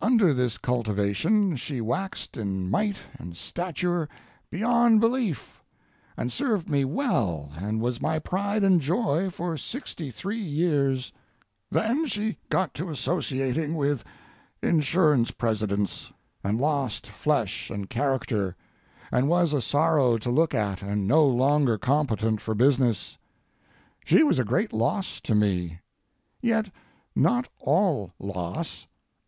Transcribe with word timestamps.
Under 0.00 0.32
this 0.32 0.58
cultivation 0.58 1.56
she 1.56 1.80
waxed 1.80 2.36
in 2.36 2.70
might 2.70 2.98
and 3.18 3.36
stature 3.36 4.08
beyond 4.48 5.00
belief, 5.00 5.60
and 6.16 6.30
served 6.32 6.70
me 6.70 6.84
well 6.84 7.50
and 7.58 7.80
was 7.80 8.00
my 8.00 8.20
pride 8.20 8.62
and 8.62 8.80
joy 8.80 9.28
for 9.28 9.56
sixty 9.56 10.12
three 10.12 10.38
years; 10.38 11.10
then 11.68 12.06
she 12.06 12.38
got 12.48 12.74
to 12.74 12.90
associating 12.90 13.74
with 13.74 14.04
insurance 14.62 15.32
presidents, 15.32 16.12
and 16.44 16.60
lost 16.60 17.08
flesh 17.08 17.68
and 17.68 17.90
character, 17.90 18.54
and 19.10 19.26
was 19.28 19.52
a 19.52 19.60
sorrow 19.60 20.16
to 20.16 20.30
look 20.30 20.54
at 20.54 20.80
and 20.80 21.08
no 21.08 21.26
longer 21.26 21.76
competent 21.76 22.40
for 22.40 22.54
business. 22.54 23.18
She 24.04 24.22
was 24.22 24.38
a 24.38 24.44
great 24.44 24.72
loss 24.72 25.20
to 25.22 25.34
me. 25.34 25.80
Yet 26.40 26.70
not 27.16 27.48
all 27.58 28.12
loss. 28.20 28.86